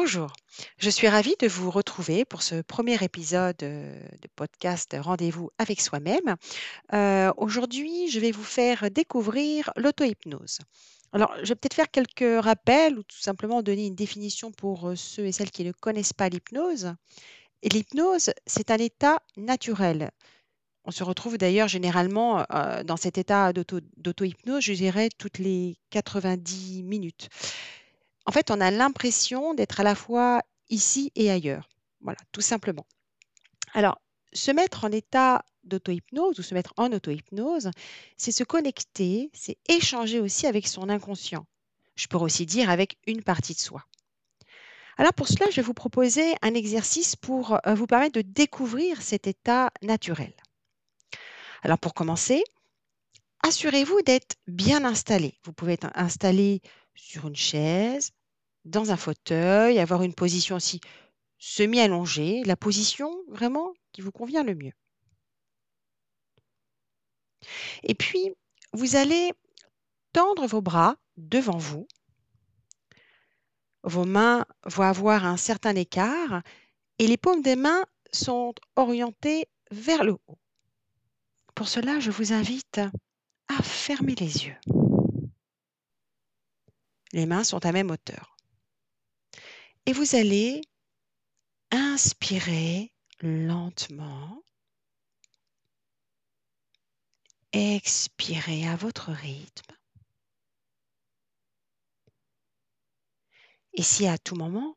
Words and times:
Bonjour, 0.00 0.32
je 0.76 0.90
suis 0.90 1.08
ravie 1.08 1.34
de 1.40 1.48
vous 1.48 1.72
retrouver 1.72 2.24
pour 2.24 2.42
ce 2.42 2.62
premier 2.62 3.02
épisode 3.02 3.60
euh, 3.64 4.00
de 4.00 4.28
podcast 4.36 4.94
Rendez-vous 4.96 5.50
avec 5.58 5.80
soi-même. 5.80 6.36
Euh, 6.92 7.32
aujourd'hui, 7.36 8.08
je 8.08 8.20
vais 8.20 8.30
vous 8.30 8.44
faire 8.44 8.92
découvrir 8.92 9.72
l'auto-hypnose. 9.74 10.60
Alors, 11.12 11.34
je 11.42 11.48
vais 11.48 11.56
peut-être 11.56 11.74
faire 11.74 11.90
quelques 11.90 12.44
rappels 12.44 12.96
ou 12.96 13.02
tout 13.02 13.18
simplement 13.18 13.60
donner 13.60 13.88
une 13.88 13.96
définition 13.96 14.52
pour 14.52 14.90
euh, 14.90 14.94
ceux 14.94 15.26
et 15.26 15.32
celles 15.32 15.50
qui 15.50 15.64
ne 15.64 15.72
connaissent 15.72 16.12
pas 16.12 16.28
l'hypnose. 16.28 16.94
L'hypnose, 17.64 18.30
c'est 18.46 18.70
un 18.70 18.78
état 18.78 19.18
naturel. 19.36 20.12
On 20.84 20.92
se 20.92 21.02
retrouve 21.02 21.38
d'ailleurs 21.38 21.68
généralement 21.68 22.46
dans 22.86 22.96
cet 22.96 23.18
état 23.18 23.52
d'auto- 23.52 23.80
d'auto-hypnose, 23.98 24.62
je 24.62 24.72
dirais, 24.72 25.10
toutes 25.18 25.38
les 25.38 25.76
90 25.90 26.82
minutes. 26.84 27.28
En 28.28 28.30
fait, 28.30 28.50
on 28.50 28.60
a 28.60 28.70
l'impression 28.70 29.54
d'être 29.54 29.80
à 29.80 29.82
la 29.82 29.94
fois 29.94 30.42
ici 30.68 31.10
et 31.14 31.30
ailleurs. 31.30 31.66
Voilà, 32.02 32.18
tout 32.30 32.42
simplement. 32.42 32.84
Alors, 33.72 34.02
se 34.34 34.50
mettre 34.50 34.84
en 34.84 34.92
état 34.92 35.46
d'auto-hypnose 35.64 36.38
ou 36.38 36.42
se 36.42 36.52
mettre 36.52 36.74
en 36.76 36.92
auto-hypnose, 36.92 37.70
c'est 38.18 38.30
se 38.30 38.44
connecter, 38.44 39.30
c'est 39.32 39.56
échanger 39.66 40.20
aussi 40.20 40.46
avec 40.46 40.68
son 40.68 40.90
inconscient. 40.90 41.46
Je 41.96 42.06
pourrais 42.06 42.26
aussi 42.26 42.44
dire 42.44 42.68
avec 42.68 42.98
une 43.06 43.22
partie 43.22 43.54
de 43.54 43.60
soi. 43.60 43.86
Alors 44.98 45.14
pour 45.14 45.26
cela, 45.26 45.46
je 45.48 45.56
vais 45.56 45.66
vous 45.66 45.72
proposer 45.72 46.34
un 46.42 46.52
exercice 46.52 47.16
pour 47.16 47.58
euh, 47.66 47.74
vous 47.74 47.86
permettre 47.86 48.16
de 48.16 48.20
découvrir 48.20 49.00
cet 49.00 49.26
état 49.26 49.70
naturel. 49.80 50.34
Alors 51.62 51.78
pour 51.78 51.94
commencer, 51.94 52.44
assurez-vous 53.42 54.02
d'être 54.02 54.36
bien 54.46 54.84
installé. 54.84 55.38
Vous 55.44 55.54
pouvez 55.54 55.72
être 55.72 55.90
installé 55.94 56.60
sur 56.94 57.28
une 57.28 57.36
chaise, 57.36 58.12
dans 58.68 58.90
un 58.90 58.96
fauteuil, 58.96 59.78
avoir 59.78 60.02
une 60.02 60.14
position 60.14 60.56
aussi 60.56 60.80
semi-allongée, 61.38 62.42
la 62.44 62.56
position 62.56 63.16
vraiment 63.28 63.72
qui 63.92 64.00
vous 64.00 64.12
convient 64.12 64.44
le 64.44 64.54
mieux. 64.54 64.72
Et 67.82 67.94
puis, 67.94 68.32
vous 68.72 68.96
allez 68.96 69.32
tendre 70.12 70.46
vos 70.46 70.60
bras 70.60 70.96
devant 71.16 71.58
vous. 71.58 71.86
Vos 73.84 74.04
mains 74.04 74.44
vont 74.64 74.82
avoir 74.82 75.24
un 75.24 75.36
certain 75.36 75.74
écart 75.74 76.42
et 76.98 77.06
les 77.06 77.16
paumes 77.16 77.42
des 77.42 77.56
mains 77.56 77.84
sont 78.12 78.54
orientées 78.76 79.46
vers 79.70 80.04
le 80.04 80.12
haut. 80.26 80.38
Pour 81.54 81.68
cela, 81.68 82.00
je 82.00 82.10
vous 82.10 82.32
invite 82.32 82.80
à 83.48 83.62
fermer 83.62 84.14
les 84.16 84.46
yeux. 84.46 84.56
Les 87.12 87.26
mains 87.26 87.44
sont 87.44 87.64
à 87.64 87.72
même 87.72 87.90
hauteur. 87.90 88.37
Et 89.88 89.92
vous 89.94 90.14
allez 90.14 90.60
inspirer 91.70 92.92
lentement. 93.22 94.42
Expirez 97.52 98.68
à 98.68 98.76
votre 98.76 99.12
rythme. 99.12 99.74
Et 103.72 103.82
si 103.82 104.06
à 104.06 104.18
tout 104.18 104.34
moment 104.34 104.76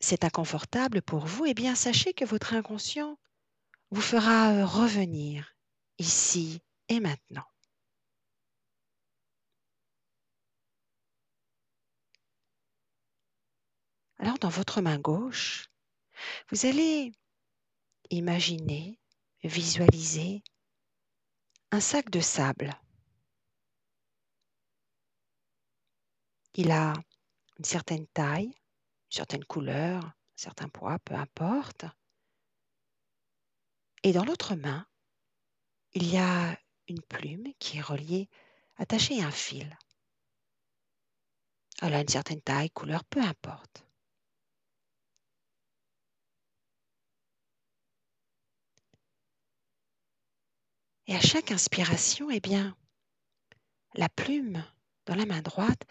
c'est 0.00 0.24
inconfortable 0.24 1.02
pour 1.02 1.26
vous, 1.26 1.44
eh 1.44 1.52
bien 1.52 1.74
sachez 1.74 2.14
que 2.14 2.24
votre 2.24 2.54
inconscient 2.54 3.18
vous 3.90 4.00
fera 4.00 4.64
revenir 4.64 5.58
ici 5.98 6.62
et 6.88 7.00
maintenant. 7.00 7.44
Alors 14.18 14.38
dans 14.38 14.48
votre 14.48 14.80
main 14.80 14.98
gauche, 14.98 15.70
vous 16.50 16.66
allez 16.66 17.12
imaginer, 18.10 18.98
visualiser 19.44 20.42
un 21.70 21.80
sac 21.80 22.10
de 22.10 22.20
sable. 22.20 22.74
Il 26.54 26.72
a 26.72 26.94
une 27.58 27.64
certaine 27.64 28.06
taille, 28.08 28.46
une 28.46 29.16
certaine 29.16 29.44
couleur, 29.44 30.04
un 30.04 30.14
certain 30.34 30.68
poids, 30.68 30.98
peu 31.00 31.14
importe. 31.14 31.84
Et 34.02 34.12
dans 34.12 34.24
l'autre 34.24 34.54
main, 34.54 34.86
il 35.92 36.10
y 36.10 36.16
a 36.16 36.58
une 36.88 37.02
plume 37.02 37.52
qui 37.58 37.78
est 37.78 37.82
reliée, 37.82 38.28
attachée 38.76 39.22
à 39.22 39.26
un 39.26 39.30
fil. 39.30 39.76
Elle 41.82 41.94
a 41.94 42.00
une 42.00 42.08
certaine 42.08 42.42
taille, 42.42 42.70
couleur, 42.70 43.04
peu 43.04 43.20
importe. 43.20 43.87
Et 51.08 51.16
à 51.16 51.20
chaque 51.20 51.52
inspiration, 51.52 52.30
eh 52.30 52.38
bien, 52.38 52.76
la 53.94 54.10
plume 54.10 54.62
dans 55.06 55.14
la 55.14 55.24
main 55.24 55.40
droite, 55.40 55.82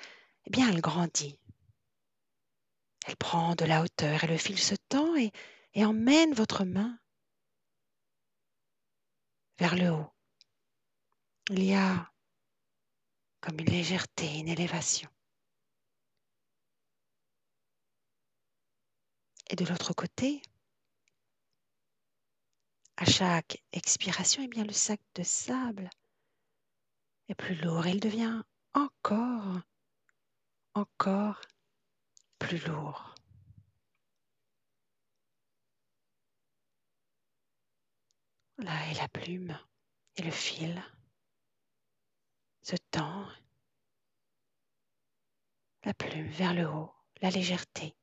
eh 0.45 0.51
bien, 0.51 0.69
elle 0.69 0.79
grandit. 0.79 1.39
Elle 3.07 3.17
prend 3.17 3.55
de 3.55 3.65
la 3.65 3.81
hauteur 3.81 4.23
et 4.23 4.27
le 4.27 4.37
fil 4.37 4.59
se 4.59 4.75
tend 4.89 5.15
et, 5.15 5.31
et 5.73 5.85
emmène 5.85 6.35
votre 6.35 6.65
main 6.65 6.99
vers 9.57 9.75
le 9.75 9.89
haut. 9.89 10.13
Il 11.49 11.63
y 11.63 11.73
a 11.73 12.11
comme 13.41 13.59
une 13.59 13.71
légèreté, 13.71 14.37
une 14.37 14.49
élévation. 14.49 15.09
Et 19.49 19.55
de 19.55 19.65
l'autre 19.65 19.93
côté, 19.93 20.43
à 22.97 23.05
chaque 23.05 23.63
expiration, 23.73 24.41
eh 24.43 24.47
bien, 24.47 24.63
le 24.63 24.73
sac 24.73 24.99
de 25.15 25.23
sable 25.23 25.89
est 27.29 27.35
plus 27.35 27.55
lourd 27.55 27.85
il 27.87 27.99
devient 27.99 28.41
encore, 28.73 29.61
encore 30.73 31.41
plus 32.39 32.63
lourd. 32.65 33.15
Là, 38.59 38.91
et 38.91 38.95
la 38.95 39.07
plume 39.07 39.57
et 40.15 40.23
le 40.23 40.31
fil 40.31 40.83
se 42.61 42.75
tend. 42.91 43.27
La 45.83 45.93
plume 45.93 46.27
vers 46.29 46.53
le 46.53 46.67
haut, 46.67 46.91
la 47.21 47.29
légèreté. 47.29 47.96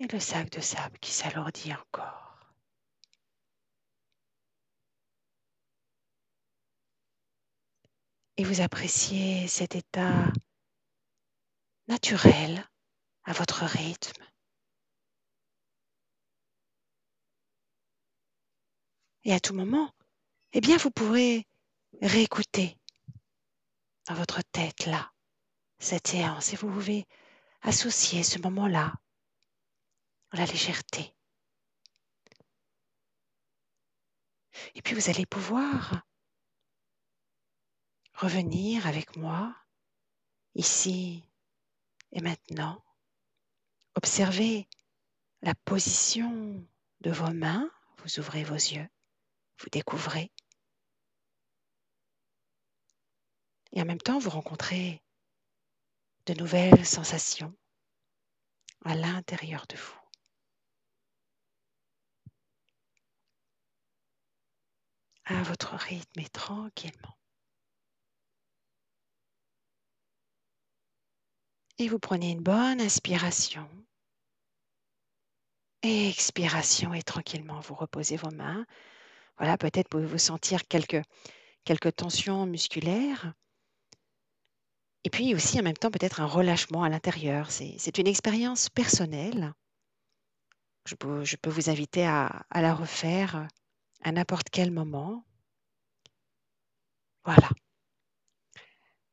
Et 0.00 0.06
le 0.08 0.18
sac 0.18 0.50
de 0.50 0.60
sable 0.60 0.98
qui 0.98 1.12
s'alourdit 1.12 1.72
encore. 1.72 2.40
Et 8.36 8.44
vous 8.44 8.60
appréciez 8.60 9.46
cet 9.46 9.76
état 9.76 10.32
naturel 11.86 12.68
à 13.24 13.32
votre 13.32 13.64
rythme. 13.64 14.24
Et 19.22 19.32
à 19.32 19.40
tout 19.40 19.54
moment, 19.54 19.90
eh 20.52 20.60
bien, 20.60 20.76
vous 20.76 20.90
pourrez 20.90 21.46
réécouter 22.02 22.76
dans 24.06 24.14
votre 24.14 24.42
tête 24.42 24.86
là 24.86 25.12
cette 25.78 26.08
séance 26.08 26.52
et 26.52 26.56
vous 26.56 26.70
pouvez 26.70 27.06
associer 27.62 28.22
ce 28.22 28.38
moment-là 28.40 28.92
la 30.34 30.46
légèreté. 30.46 31.14
Et 34.74 34.82
puis 34.82 34.94
vous 34.94 35.08
allez 35.08 35.26
pouvoir 35.26 36.02
revenir 38.14 38.86
avec 38.86 39.16
moi 39.16 39.54
ici 40.54 41.22
et 42.12 42.20
maintenant. 42.20 42.84
Observez 43.96 44.68
la 45.42 45.54
position 45.54 46.64
de 47.00 47.10
vos 47.10 47.32
mains. 47.32 47.70
Vous 47.98 48.18
ouvrez 48.18 48.44
vos 48.44 48.54
yeux, 48.54 48.88
vous 49.58 49.70
découvrez. 49.70 50.30
Et 53.72 53.82
en 53.82 53.84
même 53.84 54.00
temps, 54.00 54.18
vous 54.18 54.30
rencontrez 54.30 55.02
de 56.26 56.34
nouvelles 56.34 56.86
sensations 56.86 57.56
à 58.84 58.94
l'intérieur 58.94 59.66
de 59.68 59.76
vous. 59.76 60.03
À 65.26 65.42
votre 65.42 65.74
rythme 65.74 66.20
et 66.20 66.28
tranquillement. 66.28 67.16
Et 71.78 71.88
vous 71.88 71.98
prenez 71.98 72.30
une 72.30 72.42
bonne 72.42 72.80
inspiration. 72.80 73.68
Expiration 75.82 76.94
et 76.94 77.02
tranquillement 77.02 77.60
vous 77.60 77.74
reposez 77.74 78.16
vos 78.16 78.30
mains. 78.30 78.64
Voilà, 79.38 79.58
peut-être 79.58 79.88
pouvez-vous 79.88 80.18
sentir 80.18 80.66
quelques, 80.68 81.02
quelques 81.64 81.96
tensions 81.96 82.46
musculaires. 82.46 83.34
Et 85.04 85.10
puis 85.10 85.34
aussi, 85.34 85.58
en 85.60 85.62
même 85.62 85.76
temps, 85.76 85.90
peut-être 85.90 86.20
un 86.20 86.26
relâchement 86.26 86.82
à 86.82 86.88
l'intérieur. 86.88 87.50
C'est 87.50 87.74
c'est 87.78 87.98
une 87.98 88.06
expérience 88.06 88.68
personnelle. 88.70 89.52
Je 90.86 90.94
peux 90.94 91.24
je 91.24 91.36
peux 91.36 91.50
vous 91.50 91.70
inviter 91.70 92.06
à 92.06 92.44
à 92.50 92.62
la 92.62 92.74
refaire, 92.74 93.48
n'importe 94.12 94.48
quel 94.50 94.70
moment. 94.70 95.24
Voilà. 97.24 97.48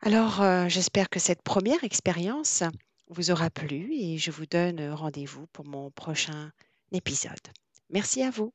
Alors, 0.02 0.42
heu, 0.42 0.68
j'espère 0.68 1.10
que 1.10 1.20
cette 1.20 1.44
première 1.44 1.84
expérience 1.84 2.64
vous 3.10 3.32
aura 3.32 3.50
plu 3.50 3.94
et 3.94 4.18
je 4.18 4.32
vous 4.32 4.46
donne 4.46 4.92
rendez-vous 4.92 5.48
pour 5.48 5.66
mon 5.66 5.92
prochain 5.92 6.52
épisode. 6.92 7.48
Merci 7.90 8.24
à 8.24 8.32
vous. 8.32 8.54